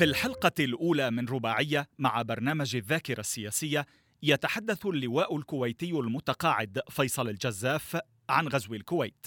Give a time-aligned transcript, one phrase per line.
[0.00, 3.86] في الحلقة الأولى من رباعية مع برنامج الذاكرة السياسية
[4.22, 9.26] يتحدث اللواء الكويتي المتقاعد فيصل الجزاف عن غزو الكويت.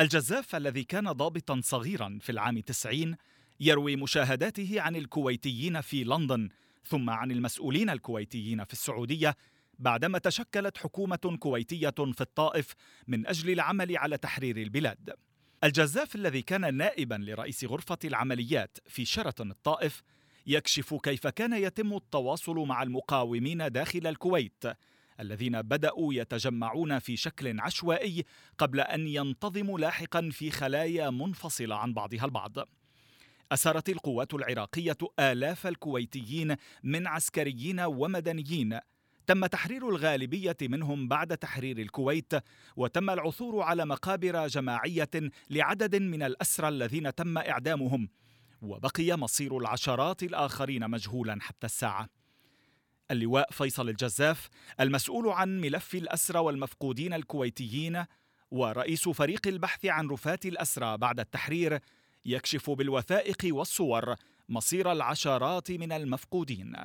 [0.00, 3.16] الجزاف الذي كان ضابطا صغيرا في العام 90
[3.60, 6.48] يروي مشاهداته عن الكويتيين في لندن
[6.86, 9.36] ثم عن المسؤولين الكويتيين في السعودية
[9.78, 12.74] بعدما تشكلت حكومة كويتية في الطائف
[13.06, 15.14] من أجل العمل على تحرير البلاد.
[15.64, 20.02] الجزاف الذي كان نائبا لرئيس غرفة العمليات في شرطن الطائف
[20.46, 24.64] يكشف كيف كان يتم التواصل مع المقاومين داخل الكويت
[25.20, 28.24] الذين بدأوا يتجمعون في شكل عشوائي
[28.58, 32.52] قبل أن ينتظموا لاحقا في خلايا منفصلة عن بعضها البعض.
[33.52, 38.78] أسرت القوات العراقية آلاف الكويتيين من عسكريين ومدنيين
[39.26, 42.32] تم تحرير الغالبية منهم بعد تحرير الكويت
[42.76, 45.10] وتم العثور على مقابر جماعية
[45.50, 48.08] لعدد من الأسرى الذين تم إعدامهم
[48.62, 52.08] وبقي مصير العشرات الآخرين مجهولا حتى الساعة.
[53.10, 54.48] اللواء فيصل الجزاف
[54.80, 58.04] المسؤول عن ملف الأسرى والمفقودين الكويتيين
[58.50, 61.78] ورئيس فريق البحث عن رفاة الأسرى بعد التحرير
[62.24, 64.14] يكشف بالوثائق والصور
[64.48, 66.76] مصير العشرات من المفقودين.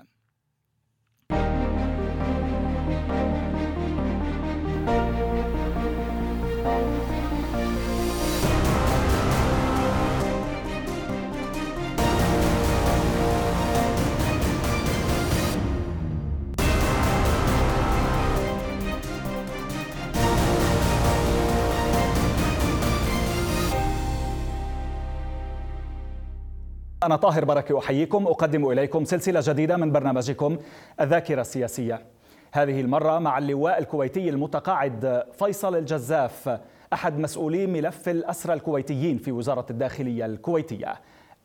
[27.08, 30.58] أنا طاهر بركة أحييكم أقدم إليكم سلسلة جديدة من برنامجكم
[31.02, 32.06] الذاكرة السياسية.
[32.52, 36.60] هذه المرة مع اللواء الكويتي المتقاعد فيصل الجزاف
[36.94, 40.96] أحد مسؤولي ملف الأسرى الكويتيين في وزارة الداخلية الكويتية.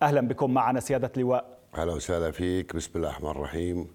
[0.02, 1.58] أهلا بكم معنا سيادة اللواء.
[1.78, 3.86] أهلا وسهلا فيك بسم الله الرحمن الرحيم.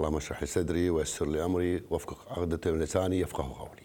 [0.00, 3.79] اللهم اشرح لي صدري ويسر لي أمري وافقك عقدة من لساني يفقه قولي.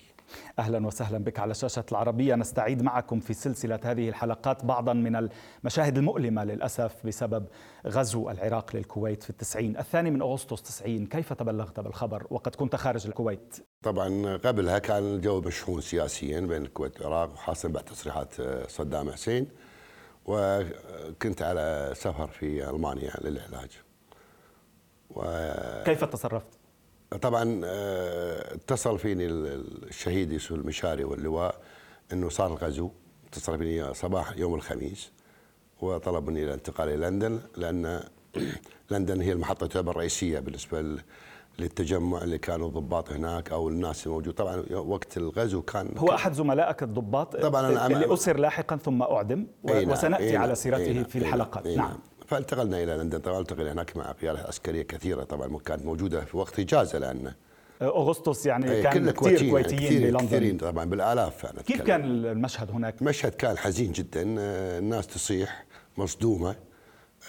[0.59, 2.35] أهلا وسهلا بك على شاشة العربية.
[2.35, 5.29] نستعيد معكم في سلسلة هذه الحلقات بعضا من
[5.63, 7.45] المشاهد المؤلمة للأسف بسبب
[7.87, 9.77] غزو العراق للكويت في التسعين.
[9.77, 13.55] الثاني من أغسطس 90 كيف تبلغت بالخبر؟ وقد كنت خارج الكويت.
[13.83, 18.33] طبعا قبلها كان الجو مشحون سياسيا بين الكويت والعراق وخاصه بعد تصريحات
[18.69, 19.47] صدام حسين.
[20.25, 23.69] وكنت على سفر في ألمانيا للعلاج.
[25.09, 25.21] و...
[25.85, 26.59] كيف تصرفت؟
[27.21, 31.55] طبعا آه، اتصل فيني الشهيد يوسف المشاري واللواء
[32.13, 32.89] إنه صار الغزو.
[33.27, 35.11] اتصل فيني صباح يوم الخميس
[35.81, 38.03] وطلب مني الانتقال إلى لندن لأن
[38.91, 40.97] لندن هي المحطة تعتبر الرئيسيه بالنسبة
[41.59, 46.83] للتجمع اللي كانوا ضباط هناك أو الناس الموجود طبعا وقت الغزو كان هو أحد زملائك
[46.83, 51.17] الضباط طبعا أنا اللي أسر لاحقا ثم أعدم نعم، وسنأتي نعم، على سيرته نعم، في
[51.17, 51.67] الحلقات.
[51.67, 51.97] نعم, نعم.
[52.27, 53.19] فانتقلنا إلى لندن.
[53.19, 55.23] طبعا التقينا هناك مع قياده عسكرية كثيرة.
[55.23, 57.33] طبعا كانت موجودة في وقت إجازة لأن
[57.81, 63.31] أغسطس يعني كان كثير كويتيين يعني بلندن كثيرين طبعا بالآلاف كيف كان المشهد هناك؟ المشهد
[63.31, 64.21] كان حزين جدا.
[64.25, 65.65] الناس تصيح
[65.97, 66.55] مصدومة.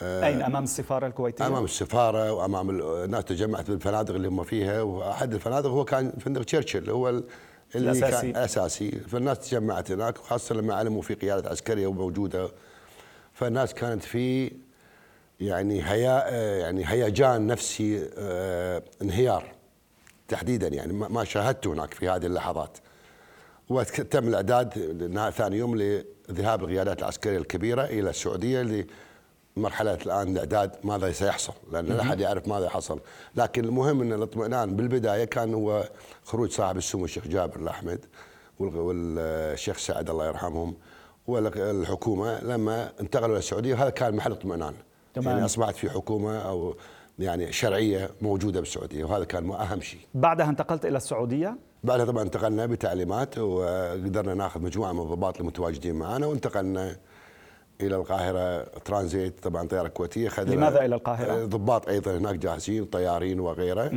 [0.02, 4.82] أين؟ أمام السفارة الكويتية؟ أمام السفارة وأمام الناس تجمعت بالفنادق اللي هم فيها.
[4.82, 7.22] وأحد الفنادق هو كان فندق تشرشل هو اللي
[7.74, 8.32] الأساسي.
[8.32, 12.48] كان اساسي فالناس تجمعت هناك وخاصة لما علموا في قيادة عسكرية موجوده
[13.32, 14.52] فالناس كانت في
[15.40, 19.52] يعني هيا يعني هيجان نفسي آه، انهيار
[20.28, 22.78] تحديدا يعني ما شاهدته هناك في هذه اللحظات.
[23.68, 28.86] وتم الإعداد ثاني يوم لذهاب القيادات العسكرية الكبيرة إلى السعودية
[29.56, 33.00] لمرحلة الآن الإعداد ماذا سيحصل لأن لا أحد يعرف ماذا حصل.
[33.36, 35.88] لكن المهم إن الاطمئنان بالبداية كان هو
[36.24, 38.04] خروج صاحب السمو الشيخ جابر الأحمد
[38.58, 40.76] والشيخ سعد الله يرحمهم
[41.26, 44.74] والحكومة لما انتقلوا إلى السعودية وهذا كان محل اطمئنان.
[45.16, 45.28] تمام.
[45.34, 46.76] يعني أصبحت في حكومة أو
[47.18, 50.00] يعني شرعية موجودة بالسعودية وهذا كان أهم شيء.
[50.14, 56.26] بعدها انتقلت إلى السعودية؟ بعدها طبعا انتقلنا بتعليمات وقدرنا ناخذ مجموعة من الضباط المتواجدين معنا
[56.26, 56.96] وانتقلنا
[57.80, 63.40] إلى القاهرة ترانزيت طبعا طيارة كويتية خذنا لماذا إلى القاهرة؟ ضباط أيضا هناك جاهزين طيارين
[63.40, 63.92] وغيره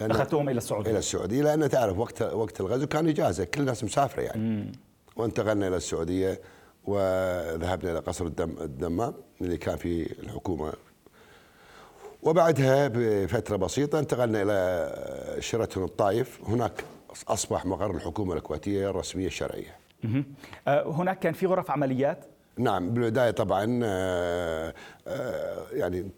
[0.00, 4.22] أخذتهم إلى السعودية إلى السعودية لأن تعرف وقت وقت الغزو كان إجازة كل الناس مسافره
[4.22, 4.72] يعني مم.
[5.16, 6.40] وانتقلنا إلى السعودية
[6.84, 10.72] وذهبنا إلى قصر الدم الدمام اللي كان في الحكومة
[12.22, 16.84] وبعدها بفترة بسيطة انتقلنا إلى شيراتون الطائف هناك
[17.28, 19.76] أصبح مقر الحكومة الكويتية الرسمية الشرعية.
[20.68, 22.24] أه، هناك كان في غرف عمليات؟
[22.58, 24.74] نعم بالبداية طبعا أه،
[25.06, 26.10] أه، يعني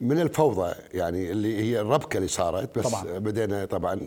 [0.00, 3.18] من الفوضى يعني اللي هي الربكة اللي صارت بس طبعا.
[3.18, 4.00] بدينا طبعا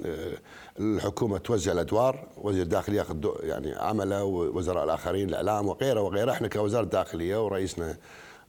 [0.80, 6.32] الحكومة توزع الأدوار وزير الداخليه ياخذ يعني عمله ووزراء الآخرين الإعلام وغيره وغيره.
[6.32, 7.96] إحنا كوزارة داخلية ورئيسنا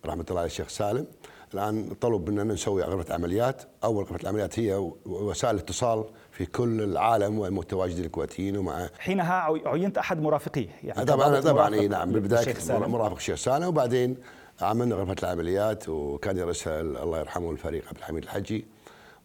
[0.06, 1.06] رحمة الله الشيخ سالم
[1.54, 3.62] الآن طلب مننا نسوي غرفة عمليات.
[3.84, 10.20] أول غرفة العمليات هي وسائل الاتصال في كل العالم والمتواجدين الكويتيين ومع حينها عينت أحد
[10.20, 14.16] مرافقيه يعني طبعا طبعا إي نعم بالبداية مرافق الشيخ سالم وبعدين
[14.60, 18.64] عملنا غرفه العمليات وكان يرسها الله يرحمه الفريق عبد الحميد الحجي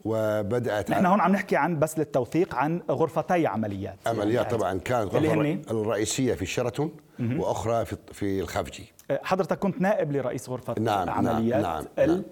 [0.05, 3.97] وبدأت نحن هون عم نحكي عن بس للتوثيق عن غرفتي عمليات.
[4.07, 8.93] عمليات يعني طبعا كانت غرفة الرئيسية في شيراتون وأخرى في في الخفجي.
[9.11, 12.23] حضرتك كنت نائب لرئيس غرفة نعم عمليات نعم نعم, نعم.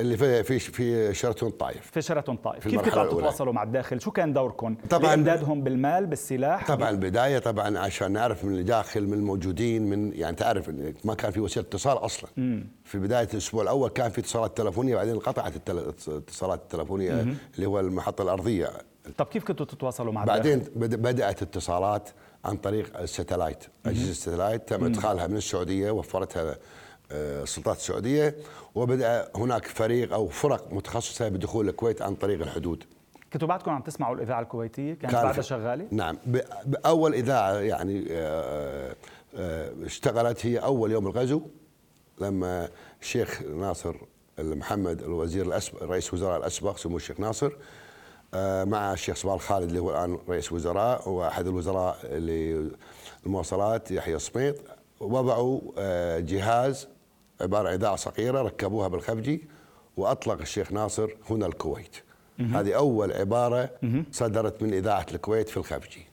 [0.00, 4.10] اللي في في في شيراتون طائف في شيراتون طائف كيف كنتوا تتواصلوا مع الداخل؟ شو
[4.10, 9.90] كان دوركم؟ طبعا امدادهم بالمال بالسلاح؟ طبعا البداية طبعا عشان نعرف من الداخل من الموجودين
[9.90, 10.70] من يعني تعرف
[11.04, 12.30] ما كان في وسيلة اتصال أصلا.
[12.36, 12.66] مم.
[12.84, 17.34] في بداية الأسبوع الأول كان في اتصالات تلفونية بعدين انقطعت الاتصالات التلفونية مم.
[17.56, 18.70] اللي هو المحطة الأرضية.
[19.18, 22.08] طب كيف كنتوا تتواصلوا مع بعدين الداخل؟ بدأت اتصالات
[22.44, 23.64] عن طريق ال satellite.
[23.86, 26.56] أجهزة ال satellite تم إدخالها من السعودية وفرتها
[27.12, 28.36] السلطات السعودية
[28.74, 32.84] وبدأ هناك فريق أو فرق متخصصة بدخول الكويت عن طريق الحدود.
[33.32, 36.18] كنتوا بعدكم عم تسمعوا الإذاعة الكويتية؟ كانت كان بعدها شغالة؟ نعم.
[36.66, 38.96] بأول إذاعة يعني آه،
[39.36, 41.42] آه، اشتغلت هي أول يوم الغزو
[42.20, 42.68] لما
[43.02, 43.96] الشيخ ناصر
[44.38, 47.52] محمد الوزير الأسبق رئيس وزراء الأسبق سمو الشيخ ناصر
[48.34, 54.56] آه، مع الشيخ صباح الخالد اللي هو الآن رئيس وزراء وأحد الوزراء للمواصلات يحيى الصميط
[55.00, 55.60] وضعوا
[56.20, 56.88] جهاز
[57.40, 59.48] عبارة عن إذاعة صغيرة ركبوها بالخفجي
[59.96, 61.96] وأطلق الشيخ ناصر هنا الكويت.
[62.38, 63.70] هذه أول عبارة
[64.12, 66.06] صدرت من إذاعة الكويت في الخفجي.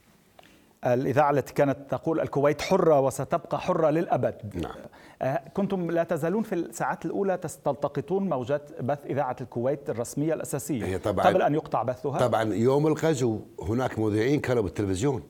[0.85, 4.35] الإذاعة التي كانت تقول الكويت حرة وستبقى حرة للأبد.
[4.55, 4.75] نعم.
[5.21, 10.97] آه، كنتم لا تزالون في الساعات الأولى تلتقطون موجات بث إذاعة الكويت الرسمية الأساسية هي
[10.97, 15.23] طبعا قبل أن يقطع بثها؟ طبعا يوم الغزو هناك مذيعين كانوا بالتلفزيون.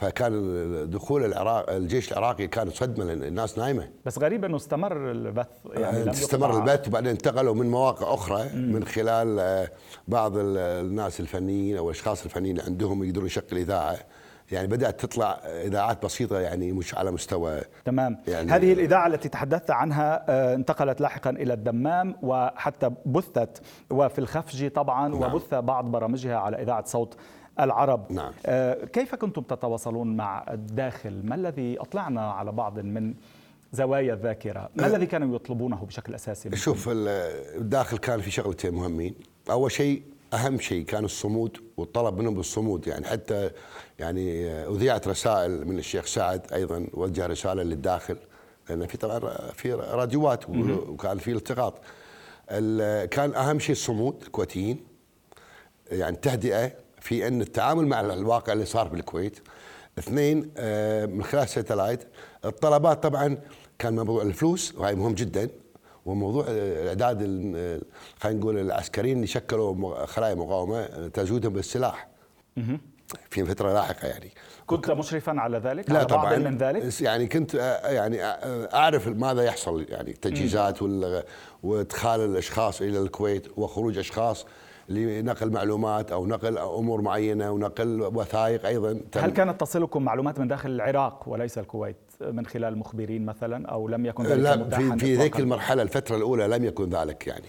[0.00, 6.02] فكان دخول العراق الجيش العراقي كان صدمه للناس نايمة بس غريب إنه استمر البث يعني
[6.02, 8.72] لم استمر البث وبعدين انتقلوا من مواقع أخرى مم.
[8.72, 9.68] من خلال آه،
[10.08, 13.96] بعض الناس الفنيين أو الأشخاص الفنيين اللي عندهم يقدرون يشغل إذاعة
[14.52, 19.70] يعني بدأت تطلع إذاعات بسيطة يعني مش على مستوى تمام يعني هذه الإذاعة التي تحدثت
[19.70, 25.34] عنها آه، انتقلت لاحقا إلى الدمام وحتى بثت وفي الخفجي طبعا نعم.
[25.34, 27.16] وبث بعض برامجها على إذاعة صوت
[27.60, 28.12] العرب.
[28.12, 28.32] نعم.
[28.46, 33.14] آه، كيف كنتم تتواصلون مع الداخل؟ ما الذي أطلعنا على بعض من
[33.72, 34.86] زوايا الذاكرة؟ ما أه.
[34.86, 39.14] الذي كانوا يطلبونه بشكل أساسي؟ شوف الداخل كان في شغلتين مهمين.
[39.50, 40.02] أول شيء
[40.34, 43.50] أهم شيء كان الصمود والطلب منهم بالصمود يعني حتى
[43.98, 48.16] يعني أذيعت رسائل من الشيخ سعد أيضا وجه رسالة للداخل
[48.68, 49.20] لأن في طبعا
[49.52, 50.50] في راديوات
[50.88, 51.74] وكان في التقاط.
[53.10, 54.84] كان أهم شيء الصمود الكويتيين
[55.92, 59.38] يعني تهدئة في أن التعامل مع الواقع اللي صار بالكويت.
[59.98, 62.04] اثنين آه، من خلال الساتلايت
[62.44, 63.38] الطلبات طبعا
[63.78, 65.48] كان موضوع الفلوس وهي مهم جدا
[66.06, 67.18] وموضوع الأعداد
[68.20, 72.08] خلينا نقول العسكريين اللي شكلوا خلايا مقاومة تزويدهم بالسلاح.
[73.30, 74.30] في فترة لاحقة يعني.
[74.66, 76.36] كنت مشرفا على ذلك؟ لا على طبعا.
[76.36, 80.78] من ذلك؟ يعني كنت آه، يعني آه، أعرف ماذا يحصل يعني تجهيزات
[81.62, 84.46] وإدخال الأشخاص إلى الكويت وخروج أشخاص.
[84.90, 90.70] لنقل معلومات أو نقل أمور معينة ونقل وثائق أيضا هل كانت تصلكم معلومات من داخل
[90.70, 95.40] العراق وليس الكويت من خلال مخبرين مثلا أو لم يكن ذلك لا في في ذيك
[95.40, 97.46] المرحلة الفترة الأولى لم يكن ذلك يعني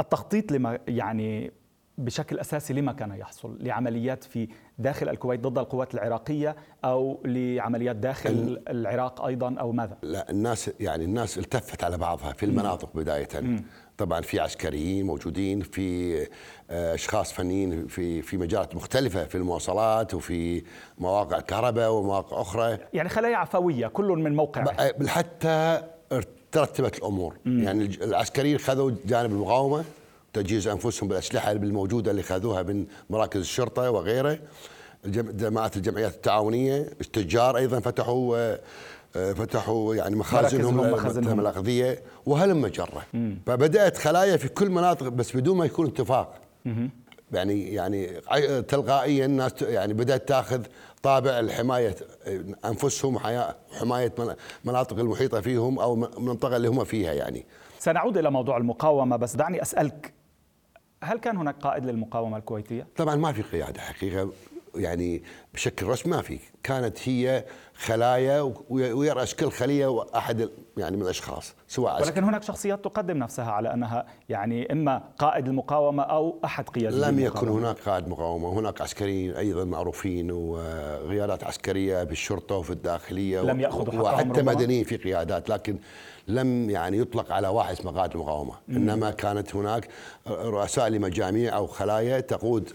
[0.00, 1.52] التخطيط لما يعني
[1.98, 4.48] بشكل أساسي لما كان يحصل؟ لعمليات في
[4.78, 11.04] داخل الكويت ضد القوات العراقية أو لعمليات داخل العراق أيضا أو ماذا؟ لا الناس يعني
[11.04, 13.56] الناس التفت على بعضها في المناطق بداية م.
[13.98, 16.16] طبعا في عسكريين موجودين في
[16.70, 20.62] آه، أشخاص فنيين في في مجالات مختلفة في المواصلات وفي
[20.98, 22.78] مواقع كهرباء ومواقع أخرى.
[22.92, 24.64] يعني خلايا عفويه كل من موقع.
[24.78, 25.82] آه، حتى
[26.52, 27.34] ترتبت الأمور.
[27.44, 27.62] مم.
[27.62, 29.84] يعني العسكريين خذوا جانب المقاومة
[30.32, 34.38] تجهيز أنفسهم بالأسلحة الموجودة اللي خذوها من مراكز الشرطة وغيره.
[35.06, 38.60] جماعات الجمعيات التعاونية التجار أيضا فتحوا آه،
[39.12, 43.02] فتحوا يعني مخازنهم الأغذية وهلم جرة؟
[43.46, 46.40] فبدأت خلايا في كل مناطق بس بدون ما يكون اتفاق.
[47.32, 48.20] يعني يعني
[48.62, 50.64] تلقائيا الناس يعني بدأت تأخذ
[51.02, 51.96] طابع الحماية
[52.64, 53.18] أنفسهم
[53.72, 54.14] حماية
[54.64, 57.46] مناطق المحيطة فيهم أو المنطقة اللي هم فيها يعني.
[57.78, 60.12] سنعود إلى موضوع المقاومة بس دعني أسألك
[61.02, 64.30] هل كان هناك قائد للمقاومة الكويتية؟ طبعا ما في قيادة حقيقة.
[64.76, 65.22] يعني
[65.54, 66.38] بشكل رسمي ما في.
[66.62, 73.16] كانت هي خلايا ويرأس كل خلية أحد يعني من الأشخاص سواء ولكن هناك شخصيات تقدم
[73.16, 78.58] نفسها على أنها يعني إما قائد المقاومة أو أحد قيادي لم يكن هناك قائد مقاومة
[78.60, 85.48] هناك عسكريين أيضا معروفين وغيارات عسكرية بالشرطة وفي الداخلية لم يأخذوا وحتى مدنيين في قيادات
[85.50, 85.78] لكن
[86.28, 88.54] لم يعني يطلق على واحد اسمه قائد المقاومة.
[88.68, 89.88] إنما كانت هناك
[90.28, 92.72] رؤساء لمجاميع أو خلايا تقود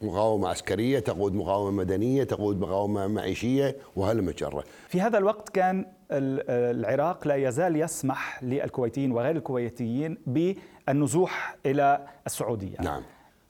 [0.00, 7.34] مقاومة عسكرية تقود مقاومة مدنية تقود مقاومة معيشية وهالمجرة في هذا الوقت كان العراق لا
[7.34, 12.76] يزال يسمح للكويتيين وغير الكويتيين بالنزوح إلى السعودية.
[12.80, 13.02] نعم.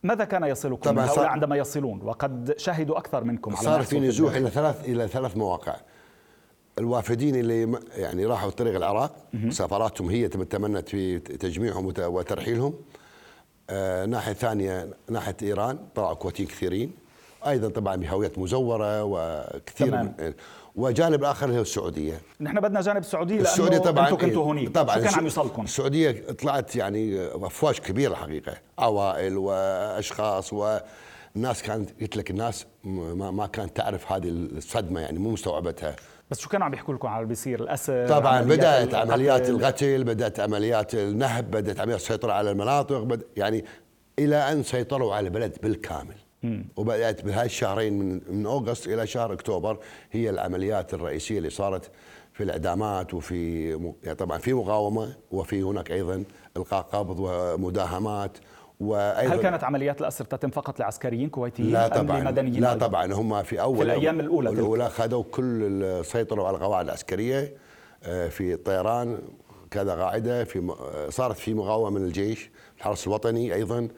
[0.02, 4.88] ماذا كان يصلكم؟ هؤلاء عندما يصلون وقد شهدوا أكثر منكم صار في نزوح إلى ثلاث
[4.88, 5.76] إلى ثلاث مواقع.
[6.78, 9.16] الوافدين اللي يعني راحوا طريق العراق
[9.48, 12.74] سفراتهم هي تمنت في تجميعهم وترحيلهم.
[13.70, 16.92] آه ناحية ثانية ناحية إيران طلعوا كويتيين كثيرين.
[17.46, 20.14] أيضا طبعا بهويات مزورة وكثير تمام.
[20.18, 20.32] من
[20.76, 22.20] وجانب آخر اللي هو السعودية.
[22.40, 25.62] نحن بدنا جانب السعوديه لأنه السعودية طبعا أنتم كنتوا هونيك طبعا شو كان عم يوصلكم
[25.62, 33.46] السعودية طلعت يعني أفواج كبيرة الحقيقة عوائل وأشخاص والناس كانت قلت لك الناس ما, ما
[33.46, 35.96] كانت تعرف هذه الصدمة يعني مو مستوعبتها.
[36.30, 40.40] بس شو كانوا عم يحكوا لكم على اللي بيصير؟ الأسر طبعا بدأت عمليات القتل بدأت
[40.40, 43.64] عمليات النهب بدأت عمليات السيطرة على المناطق بد يعني
[44.18, 46.14] إلى أن سيطروا على البلد بالكامل.
[46.42, 46.64] مم.
[46.76, 49.78] وبدأت بهاي الشهرين من من اوغست إلى شهر أكتوبر
[50.12, 51.90] هي العمليات الرئيسية اللي صارت
[52.32, 53.68] في الإعدامات وفي
[54.04, 56.24] يعني طبعا في مقاومة وفي هناك أيضا
[56.56, 58.38] إلقاء قبض ومداهمات
[58.80, 62.18] وأيضا هل كانت عمليات الأسر تتم فقط لعسكريين كويتيين لا طبعا.
[62.18, 63.12] أم لمدنيين لا طبعا.
[63.12, 67.54] هم في أول في الأيام الأولى الأولى اخذوا كل سيطروا على القواعد العسكرية
[68.04, 69.18] آه، في الطيران
[69.70, 73.88] كذا قاعدة في آه، صارت في مقاومة من الجيش الحرس الوطني أيضا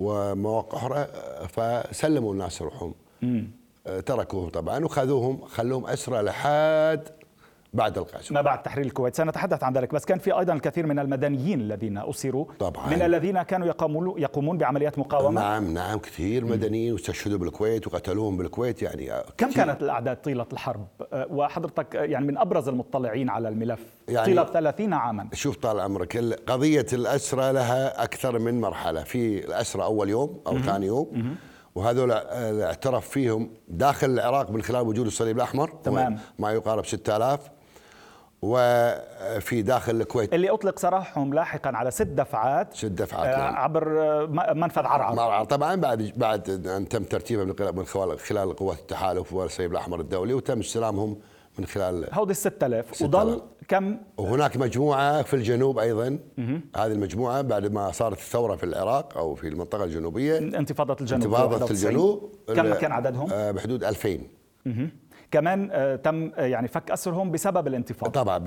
[0.00, 2.94] ومواقع أخرى آه، فسلموا الناس روحهم.
[4.06, 7.08] تركوهم طبعا وخذوهم خلوهم اسرى لحد
[7.76, 9.14] بعد القسم ما بعد تحرير الكويت.
[9.14, 12.44] سنتحدث عن ذلك بس كان في أيضا الكثير من المدنيين الذين أسروا.
[12.58, 12.90] طبعا.
[12.90, 15.40] من الذين كانوا يقومون يقومون بعمليات مقاومة.
[15.40, 19.06] نعم نعم كثير مدنيين واستشهدوا بالكويت وقتلوهم بالكويت يعني
[19.36, 19.64] كم كثير.
[19.64, 23.80] كانت الأعداد طيلة الحرب؟ أه، وحضرتك يعني من أبرز المطلعين على الملف.
[24.08, 25.28] يعني طيلة 30 عاما.
[25.32, 26.16] شوف طال عمرك
[26.46, 29.02] قضية الأسرى لها أكثر من مرحلة.
[29.02, 31.36] في الأسرى أول يوم أو ثاني يوم
[31.74, 36.18] وهذول اعترف فيهم داخل العراق من خلال وجود الصليب الأحمر تمام.
[36.38, 37.40] ما يقارب 6000
[38.42, 40.34] وفي داخل الكويت.
[40.34, 43.56] اللي أطلق سراحهم لاحقا على ست دفعات ست دفعات آه، نعم.
[43.56, 43.86] عبر
[44.54, 47.84] منفذ عرعر عرعر طبعا بعد بعد أن تم ترتيبها من
[48.16, 51.16] خلال قوات التحالف والصليب الأحمر الدولي وتم استلامهم
[51.58, 56.18] من خلال هودي ال 6000 وضل كم؟ وهناك مجموعة في الجنوب أيضا.
[56.38, 56.60] مه.
[56.76, 60.38] هذه المجموعة بعد ما صارت الثورة في العراق أو في المنطقة الجنوبية.
[60.38, 62.34] انتفاضة الجنوب انتفاضة الجنوب.
[62.46, 64.20] كم كان عددهم؟ آه، بحدود 2000
[64.66, 64.88] مه.
[65.30, 68.44] كمان آه، تم آه، يعني فك أسرهم بسبب الانتفاضة طبعا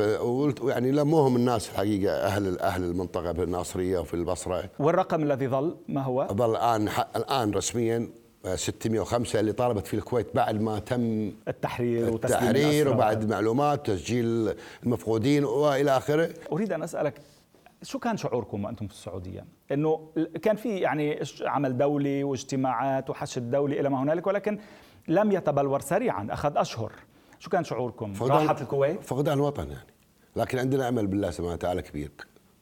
[0.64, 6.02] يعني لموهم الناس الحقيقة أهل أهل المنطقة في الناصرية وفي البصرة والرقم الذي ظل ما
[6.02, 8.10] هو؟ ظل الآن الآن رسميا
[8.56, 15.98] 605 اللي طالبت في الكويت بعد ما تم التحرير التحرير وبعد معلومات تسجيل المفقودين وإلى
[15.98, 17.22] آخره أريد أن أسألك
[17.84, 20.10] شو كان شعوركم وأنتم في السعودية؟ إنه
[20.42, 24.60] كان في يعني عمل دولي واجتماعات وحشد دولي إلى ما هنالك ولكن
[25.08, 26.28] لم يتبلور سريعا.
[26.30, 26.92] أخذ أشهر.
[27.40, 29.88] شو كان شعوركم؟ راحت الكويت؟ فقدان الوطن يعني.
[30.36, 32.12] لكن عندنا أمل بالله سبحانه وتعالى كبير.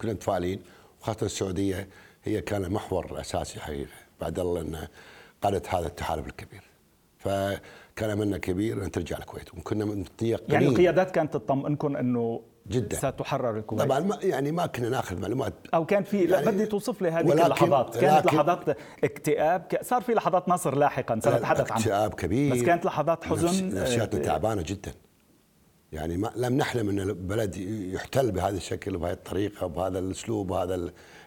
[0.01, 0.61] كنا متفائلين
[1.01, 1.87] وخاصة السعودية
[2.23, 3.91] هي كان المحور الأساسي حقيقة
[4.21, 4.87] بعد الله أن
[5.41, 6.63] قادت هذا التحالف الكبير.
[7.17, 10.51] فكان أملنا كبير أن ترجع الكويت وكنا متيقنين.
[10.53, 12.97] يعني القيادات كانت تطمئنكم إنه جدا.
[12.97, 13.81] ستحرر الكويت.
[13.81, 15.53] طبعا ما يعني ما كنا ناخذ معلومات.
[15.73, 17.97] أو كان في يعني بدي توصف لي هذه اللحظات.
[17.97, 19.77] كانت لحظات اكتئاب.
[19.81, 22.55] صار في لحظات نصر لاحقا سنتحدث عنها اكتئاب كبير.
[22.55, 24.93] بس كانت لحظات حزن نفسياتنا تعبانة جدا.
[25.91, 27.55] يعني ما لم نحلم إن البلد
[27.93, 30.75] يحتل بهذا الشكل وبهذه الطريقة وبهذا الأسلوب وهذا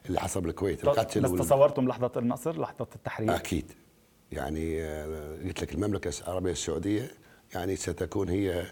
[0.07, 0.85] اللي حصل بالكويت.
[0.85, 3.73] القتل بس تصورتم لحظة النصر لحظة التحرير؟ أكيد.
[4.33, 7.11] يعني آه، قلت لك المملكة العربية السعودية
[7.55, 8.65] يعني ستكون هي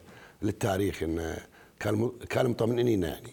[0.42, 1.36] للتاريخ إن
[1.80, 3.32] كان كان مطمئنين يعني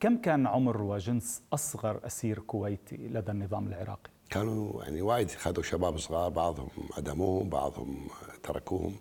[0.00, 5.98] كم كان عمر وجنس أصغر أسير كويتي لدى النظام العراقي؟ كانوا يعني وايد خذوا شباب
[5.98, 8.08] صغار بعضهم عدموهم بعضهم
[8.42, 8.96] تركوهم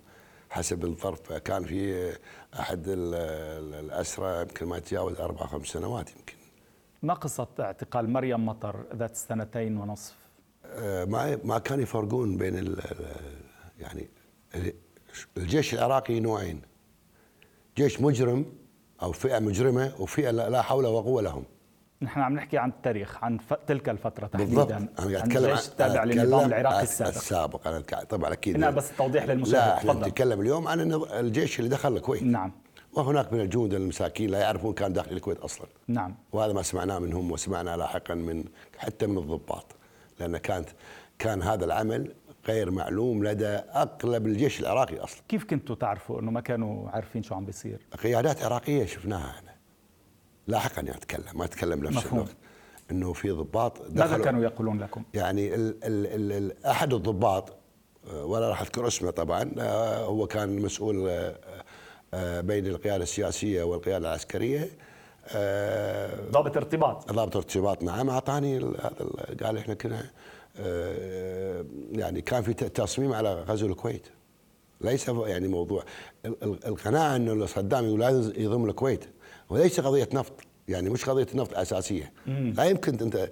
[0.49, 2.13] حسب الظرف كان في
[2.59, 6.33] أحد الاسرى يمكن ما يتجاوز أربع خمس سنوات يمكن
[7.03, 10.15] ما قصه اعتقال مريم مطر ذات السنتين ونصف؟
[10.65, 12.75] آه، ما ما كانوا يفرقون بين
[13.79, 14.09] يعني
[15.37, 16.61] الجيش العراقي نوعين
[17.77, 18.45] جيش مجرم
[19.03, 21.43] أو فئة مجرمة وفئه لا حول ولا قوة لهم.
[22.01, 23.53] نحن عم نحكي عن التاريخ عن ف...
[23.53, 24.49] تلك الفترة تحديدا.
[24.49, 24.71] بالضبط.
[24.71, 27.15] أنا قاعد أتكلم عن تابع للنظام العراقي السابق.
[27.15, 27.67] السابق.
[27.67, 27.79] أنا
[28.09, 28.55] طبعا أكيد.
[28.55, 29.53] هنا بس توضيح للمشاهد.
[29.53, 32.23] لا إحنا نتكلم اليوم عن الجيش اللي دخل الكويت.
[32.23, 32.51] نعم.
[32.93, 35.67] وهناك من الجنود المساكين لا يعرفون كان داخل الكويت أصلا.
[35.87, 36.15] نعم.
[36.31, 38.43] وهذا ما سمعناه منهم وسمعنا لاحقا من
[38.77, 39.65] حتى من الضباط.
[40.19, 40.69] لأن كانت
[41.19, 42.11] كان هذا العمل
[42.47, 45.21] غير معلوم لدى اغلب الجيش العراقي أصلا.
[45.29, 49.53] كيف كنتوا تعرفوا إنه ما كانوا عارفين شو عم بيصير؟ قيادات عراقية شفناها إحنا
[50.47, 52.35] لاحقا يعني أتكلم ما أتكلم بنفس الوقت.
[52.91, 57.53] إنه في ضباط ماذا كانوا يقولون لكم؟ يعني ال ال ال أحد الضباط
[58.11, 61.09] آه، ولا راح أذكر اسمه طبعا آه، هو كان مسؤول
[62.13, 64.69] آه، بين القيادة السياسية والقيادة العسكرية
[66.31, 67.11] ضابط ارتباط.
[67.11, 68.93] ضابط ارتباط نعم أعطاني هذا
[69.43, 70.05] قال إحنا كنا
[71.91, 74.07] يعني كان في تصميم على غزو الكويت.
[74.81, 75.83] ليس يعني موضوع.
[76.45, 79.05] القناعة إنه صدام لازم يضم الكويت.
[79.49, 80.33] وليس قضية نفط.
[80.67, 82.11] يعني مش قضية النفط أساسية.
[82.27, 82.53] مم.
[82.57, 83.29] لا يمكن انت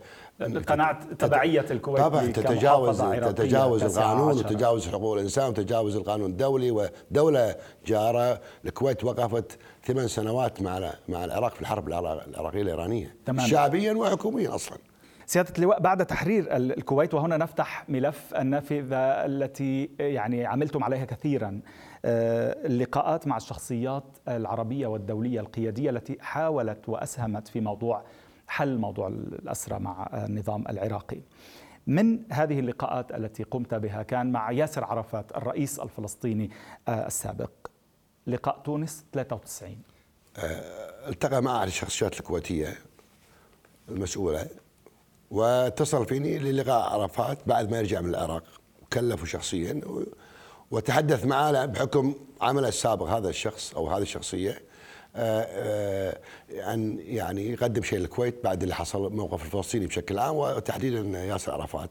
[0.69, 8.41] قناعه تبعية الكويت طبعا تتجاوز تتجاوز القانون وتجاوز حقوق الإنسان وتجاوز القانون الدولي ودولة جارة.
[8.65, 13.15] الكويت وقفت ثمان سنوات مع مع العراق في الحرب العراقية الإيرانية.
[13.25, 13.47] تمام.
[13.47, 14.77] شعبيا وحكوميا أصلا.
[15.25, 21.61] سيادة اللواء بعد تحرير الكويت وهنا نفتح ملف النافذة التي يعني عملتم عليها كثيرا
[22.05, 28.03] آه، اللقاءات مع الشخصيات العربية والدولية القيادية التي حاولت وأسهمت في موضوع
[28.47, 31.21] حل موضوع الأسرى مع النظام العراقي.
[31.87, 36.49] من هذه اللقاءات التي قمت بها كان مع ياسر عرفات الرئيس الفلسطيني
[36.87, 37.51] آه، السابق.
[38.27, 39.77] لقاء تونس 93
[40.37, 42.77] آه، التقى مع الشخصيات الكويتية
[43.89, 44.47] المسؤولة.
[45.31, 48.43] واتصل فيني للقاء عرفات بعد ما يرجع من العراق
[48.81, 49.81] وكلفه شخصيا
[50.71, 54.61] وتحدث معاه بحكم عمله السابق هذا الشخص أو هذه الشخصية
[55.15, 61.19] آه، آه، ان يعني يقدم شيء للكويت بعد اللي حصل موقف الفلسطيني بشكل عام وتحديدا
[61.19, 61.89] ياسر عرفات.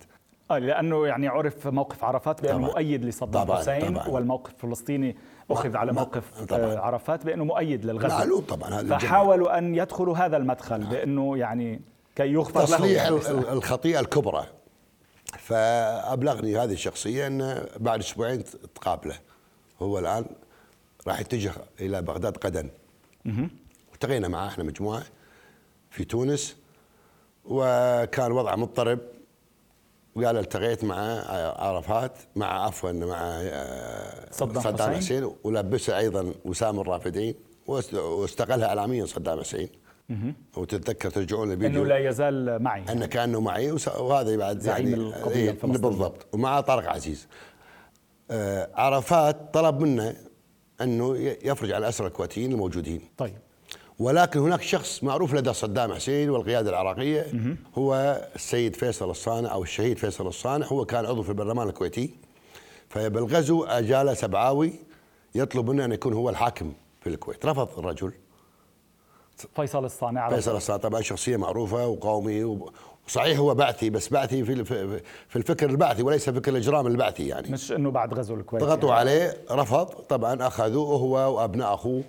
[0.51, 4.09] آه لأنه يعني عرف موقف عرفات بأنه مؤيد لصدام حسين طبعاً.
[4.09, 5.17] والموقف الفلسطيني
[5.51, 6.79] أخذ على موقف طبعاً.
[6.79, 8.17] عرفات بأنه مؤيد للغزو.
[8.17, 11.81] معلوم طبعا هذا فحاولوا أن يدخلوا هذا المدخل بأنه يعني
[12.21, 14.47] كي يغفر تصليح له تصليح الخطيئة الكبرى.
[15.39, 19.19] فأبلغني هذه الشخصيه ان بعد أسبوعين تقابله.
[19.83, 20.27] هو الآن
[21.07, 22.71] راح يتجه إلى بغداد غدا.
[23.95, 25.03] التقينا معه إحنا مجموعة
[25.91, 26.57] في تونس.
[27.45, 28.99] وكان وضعه مضطرب.
[30.15, 30.97] وقال التقيت مع
[31.59, 37.35] عرفات مع عفوا مع آه، صدام, صدام حسين, حسين ولبسه أيضا وسام الرافدين
[37.67, 39.69] واستقلها اعلاميا صدام حسين.
[40.57, 42.85] وتتذكر ترجعون الفيديو إنه لا يزال معي.
[42.93, 46.27] أنه كانه معي وهذا بعد زعيم يعني القضية إيه بالضبط.
[46.35, 47.27] ومع طارق عزيز.
[48.31, 50.17] آه عرفات طلب منه
[50.81, 53.01] أنه يفرج على الاسرى الكويتيين الموجودين.
[53.19, 53.37] طيب.
[53.99, 57.27] ولكن هناك شخص معروف لدى صدام حسين والقيادة العراقية
[57.75, 60.67] هو السيد فيصل الصانع أو الشهيد فيصل الصانع.
[60.67, 62.11] هو كان عضو في البرلمان الكويتي.
[62.89, 64.73] فبالغزو أجال سبعاوي
[65.35, 67.47] يطلب منه أن يكون هو الحاكم في الكويت.
[67.47, 68.13] رفض الرجل.
[69.57, 72.59] فيصل الصانع فيصل الصانع طبعا شخصية معروفة وقومي
[73.09, 74.65] صحيح هو بعثي بس بعثي في
[75.29, 77.49] في الفكر البعثي وليس فكر الإجرام البعثي يعني.
[77.51, 78.65] مش إنه بعد غزو الكويت.
[78.65, 79.01] ضغطوا يعني.
[79.01, 82.03] عليه رفض طبعا أخذوه هو وأبناء أخوه.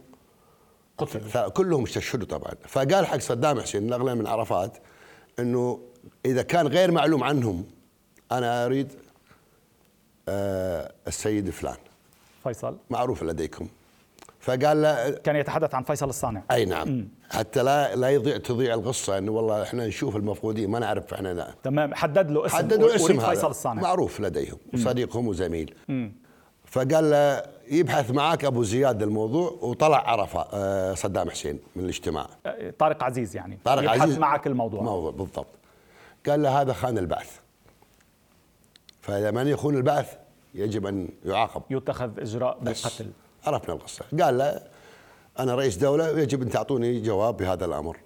[0.98, 2.52] قتل كلهم استشهدوا طبعا.
[2.68, 4.78] فقال حق صدام حسين نقلا من عرفات
[5.40, 5.80] إنه
[6.26, 7.66] إذا كان غير معلوم عنهم
[8.32, 8.94] أنا أريد
[10.30, 11.78] آه السيد فلان.
[12.44, 12.78] فيصل.
[12.90, 13.68] معروف لديكم.
[14.42, 16.44] فقال له كان يتحدث عن فيصل الصانع.
[16.52, 16.90] أي نعم.
[16.90, 17.08] م.
[17.32, 21.54] حتى لا لا يضيع تضيع القصة إنه والله إحنا نشوف المفقودين ما نعرف إحنا لا.
[21.64, 21.94] تمام.
[21.94, 23.82] حدد له اسم حدد له اسم فيصل الصانع.
[23.82, 25.76] معروف لديهم وصديقهم وزميل.
[25.88, 26.10] م.
[26.66, 32.28] فقال له يبحث معك أبو زياد الموضوع وطلع عرفة آه، صدام حسين من الاجتماع.
[32.46, 33.60] آه، طارق عزيز يعني.
[33.64, 34.18] طارق يبحث عزيز.
[34.18, 34.82] معك الموضوع.
[34.82, 35.48] موضوع بالضبط.
[36.28, 37.40] قال له هذا خان البعث.
[39.02, 40.14] فاذا من يخون البعث
[40.56, 41.62] يجب أن يعاقب.
[41.70, 43.12] يتخذ إجراء بالقتل.
[43.46, 44.06] عرفنا القصة.
[44.22, 44.62] قال له
[45.40, 47.98] أنا رئيس دولة يجب أن تعطوني جواب بهذا الأمر.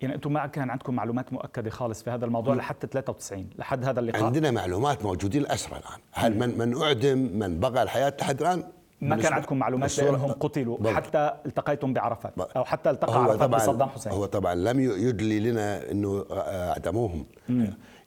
[0.00, 4.00] يعني أنتم ما كان عندكم معلومات مؤكدة خالص في هذا الموضوع لحد 93 لحد هذا
[4.00, 5.98] اللقاء؟ عندنا معلومات موجودين الاسرى الآن.
[6.12, 8.64] هل من من أعدم من بقى الحياة لحد الآن؟
[9.00, 10.94] ما كان عندكم معلومات بانهم قتلوا بل.
[10.94, 14.12] حتى التقيتم بعرفات أو حتى التقى عرفات بصدام حسين.
[14.12, 17.26] هو طبعا لم يدلي لنا إنه أعدموهم.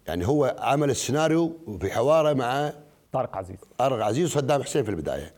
[0.07, 2.73] يعني هو عمل السيناريو في حواره مع
[3.11, 3.57] طارق عزيز.
[3.77, 5.33] طارق عزيز وصدام حسين في البداية.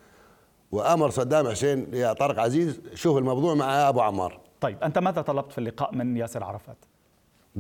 [0.71, 4.39] وأمر صدام حسين يا طارق عزيز شوف الموضوع مع أبو عمار.
[4.61, 6.77] طيب أنت ماذا طلبت في اللقاء من ياسر عرفات؟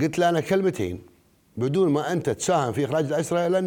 [0.01, 1.01] قلت له أنا كلمتين
[1.57, 3.65] بدون ما أنت تساهم في إخراج الاسرى لن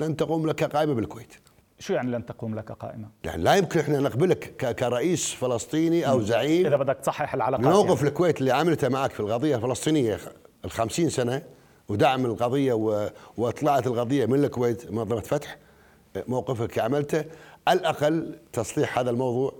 [0.00, 1.34] لن تقوم لك قائمة بالكويت.
[1.78, 6.66] شو يعني لن تقوم لك قائمة؟ يعني لا يمكن إحنا نقبلك كرئيس فلسطيني أو زعيم.
[6.66, 8.08] إذا بدك تصحح العلاقات موقف يعني.
[8.08, 10.18] الكويت اللي عملته معك في القضية الفلسطينية
[10.64, 11.42] ال 50 سنة
[11.88, 13.10] ودعم القضية و...
[13.36, 15.58] واطلاعت القضية من الكويت منظمة فتح
[16.28, 17.24] موقفك عملته
[17.68, 19.54] على الأقل تصليح هذا الموضوع.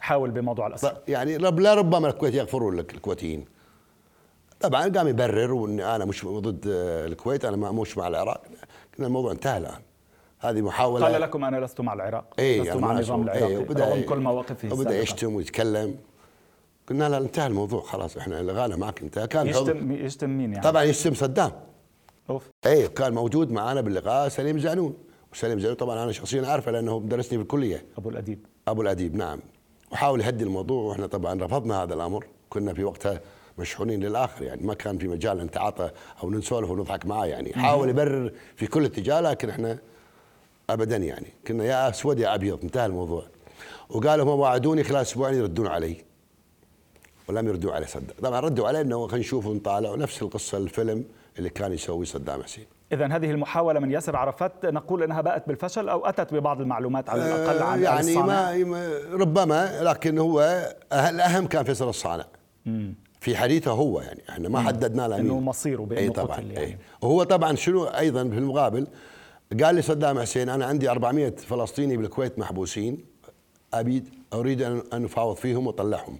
[0.00, 3.44] حاول بموضوع الاسر يعني لا ربما الكويت يغفرون لك الكويتيين.
[4.60, 8.42] طبعا قام يبرر وان أنا مش ضد الكويت أنا مش مع العراق.
[8.96, 9.80] كان الموضوع انتهى الآن.
[10.38, 12.34] هذه محاولة قال لكم أنا لست مع العراق.
[12.38, 15.96] إيه لست يعني مع النظام العراقي إيه وبدأ كل مواقفه وبدأ يشتم ويتكلم.
[16.88, 17.82] قلنا لا انتهى الموضوع.
[17.82, 21.52] خلاص إحنا لغانا معك انت كان يشتم يشتم مين يعني؟ طبعا يشتم صدام.
[22.30, 22.50] أوف.
[22.66, 24.94] اي كان موجود معنا باللقاء سليم زعنون
[25.32, 27.84] وسليم زعنون طبعا أنا شخصيا عارفه لأنه درسني في الكلية.
[27.98, 28.46] أبو الأديب.
[28.68, 29.40] أبو الأديب نعم.
[29.92, 32.26] وحاول يهدي الموضوع وإحنا طبعا رفضنا هذا الأمر.
[32.50, 33.20] كنا في وقتها
[33.58, 35.90] مشحونين للآخر يعني ما كان في مجال نتعاطى
[36.22, 37.52] أو نسولف ونضحك معاه يعني.
[37.54, 39.78] حاول يبرر في كل اتجاه لكن إحنا
[40.70, 41.26] ابدا يعني.
[41.46, 43.24] كنا يا أسود يا أبيض انتهى الموضوع.
[43.88, 45.96] وقالوا هم وعدوني خلال أسبوعين يردون علي.
[47.28, 51.04] ولم يردوا علي صدق طبعا ردوا علي انه خلينا نشوف ونطالع نفس القصة الفيلم
[51.38, 52.66] اللي كان يسويه صدام حسين.
[52.92, 57.26] إذا هذه المحاولة من ياسر عرفات نقول أنها باءت بالفشل أو أتت ببعض المعلومات على
[57.26, 58.14] الأقل عن يعني
[58.64, 62.24] ما ربما لكن هو الأهم كان فيصل الصانع.
[63.20, 66.58] في حديثه هو يعني إحنا ما حددنا له إنه مصيره بإنه إي طبعا يعني.
[66.58, 66.78] أي.
[67.02, 68.86] وهو طبعا شنو أيضا في المقابل؟
[69.62, 73.04] قال لي صدام حسين أنا عندي 400 فلسطيني بالكويت محبوسين
[73.74, 76.18] أبي أريد ان أفاوض فيهم وأطلعهم.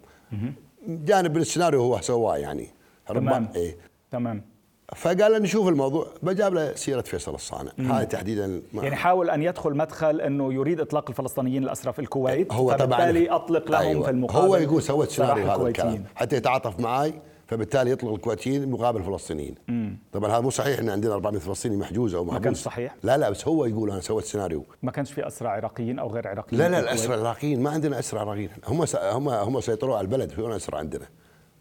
[0.87, 2.69] جانب السيناريو هو سواه يعني.
[3.07, 3.49] تمام.
[3.57, 3.77] إيه؟
[4.11, 4.52] تمام.
[4.97, 7.73] فقال نشوف الموضوع بجاب له سيرة فيصل الصانع.
[7.79, 12.71] هاي تحديدا يعني حاول أن يدخل مدخل أنه يريد إطلاق الفلسطينيين الاسرى في الكويت هو
[12.71, 14.05] فبالتالي أطلق لهم أيوة.
[14.05, 16.05] في المقابل هو يقول سويت سيناريو هذا الكلام.
[16.15, 17.15] حتى يتعاطف معي
[17.47, 19.55] فبالتالي يطلق الكويتيين مقابل الفلسطينيين.
[20.13, 22.97] طبعا هذا مو صحيح إن عندنا 400 فلسطيني محجوز أو محبوس ما كانش صحيح.
[23.03, 24.65] لا لا بس هو يقول أنا سويت سيناريو.
[24.83, 28.21] ما كانش في اسرى عراقيين أو غير عراقيين لا لا الاسرى العراقيين ما عندنا اسرى
[28.21, 28.51] عراقيين.
[28.67, 31.07] هم هم هم سيطروا على البلد في اسرى عندنا.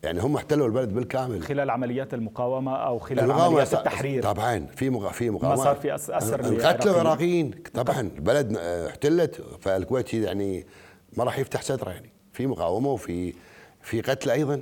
[0.03, 1.43] يعني هم احتلوا البلد بالكامل.
[1.43, 4.23] خلال عمليات المقاومة أو خلال عمليات التحرير.
[4.23, 5.11] طبعا في مغ...
[5.11, 5.55] في مقاومة.
[5.55, 10.65] ما صار في أسر قتلوا العراقيين طبعا البلد احتلت فالكويت يعني
[11.17, 12.11] ما راح يفتح صدره يعني.
[12.33, 13.33] في مقاومة وفي
[13.81, 14.61] في قتل أيضا.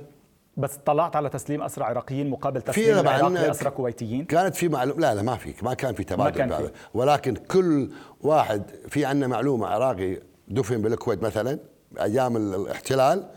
[0.56, 5.14] بس طلعت على تسليم أسرى عراقيين مقابل تسليم العراق لأسرى كويتيين؟ كانت في معلومه لا
[5.14, 6.72] لا ما في ما كان في تبادل ما كان في.
[6.94, 11.58] ولكن كل واحد في عندنا معلومة عراقي دفن بالكويت مثلا
[12.00, 13.30] أيام الاحتلال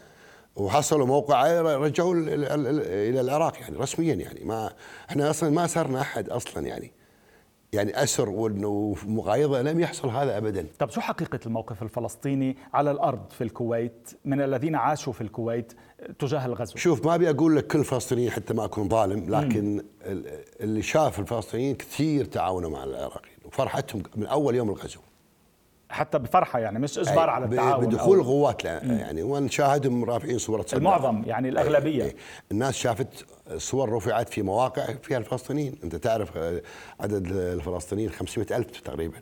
[0.55, 4.73] وحصلوا موقع رجعوا إلى العراق يعني رسميا يعني ما
[5.09, 6.91] إحنا أصلا ما سرنا أحد أصلا يعني
[7.73, 10.67] يعني أسر ومقايضه لم يحصل هذا ابدا.
[10.79, 15.73] طب شو حقيقة الموقف الفلسطيني على الأرض في الكويت من الذين عاشوا في الكويت
[16.19, 19.81] تجاه الغزو؟ شوف ما أبي أقول لك كل فلسطيني حتى ما أكون ظالم لكن م.
[20.59, 24.99] اللي شاف الفلسطينيين كثير تعاونوا مع العراقيين وفرحتهم من أول يوم الغزو.
[25.93, 31.49] حتى بفرحة يعني مش إجبار على التعاون بدخول القوات يعني ونشاهدهم رافعين صورة المعظم يعني
[31.49, 32.03] الأغلبية.
[32.03, 32.15] أي
[32.51, 33.25] الناس شافت
[33.57, 35.75] صور رفعت في مواقع فيها الفلسطينيين.
[35.83, 36.37] أنت تعرف
[36.99, 39.17] عدد الفلسطينيين 500 ألف تقريبا.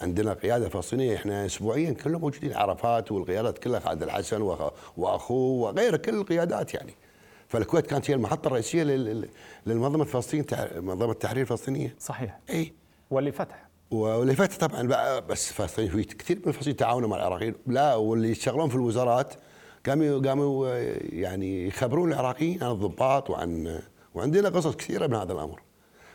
[0.00, 4.42] عندنا قيادة فلسطينية إحنا اسبوعيا كلهم موجودين عرفات والقيادات كلها خالد الحسن
[4.96, 6.94] وأخوه وغيره كل القيادات يعني.
[7.48, 8.82] فالكويت كانت هي المحطة الرئيسية
[9.66, 10.44] للمنظمه فلسطين
[10.76, 12.38] منظمة التحرير الفلسطينيه صحيح.
[12.50, 12.72] أي.
[13.10, 13.68] واللي فتح.
[13.94, 17.54] واللي فات طبعا بقى بس في كثير من الفلسطينيين تعاونوا مع العراقيين.
[17.66, 19.34] لا واللي يشتغلون في الوزارات
[19.86, 20.68] قاموا قاموا
[21.12, 23.80] يعني يخبرون العراقيين عن الضباط وعن
[24.14, 25.60] وعندنا قصص كثيرة من هذا الأمر.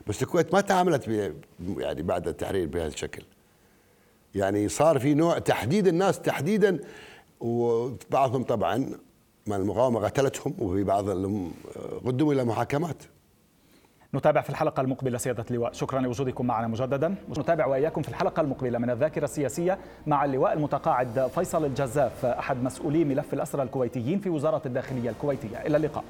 [0.07, 1.07] بس الكويت ما تعاملت
[1.77, 3.23] يعني بعد التحرير بهذا الشكل.
[4.35, 6.79] يعني صار في نوع تحديد الناس تحديدا
[7.39, 8.77] وبعضهم طبعا
[9.47, 11.09] من المقاومة قتلتهم وفي بعض
[12.05, 13.03] قدموا إلى محاكمات.
[14.15, 15.73] نتابع في الحلقة المقبلة سيادة اللواء.
[15.73, 17.15] شكرا لوجودكم معنا مجددا.
[17.29, 23.03] نتابع وإياكم في الحلقة المقبلة من الذاكرة السياسية مع اللواء المتقاعد فيصل الجزاف أحد مسؤولي
[23.03, 25.57] ملف الأسرى الكويتيين في وزارة الداخلية الكويتية.
[25.57, 26.03] إلى اللقاء.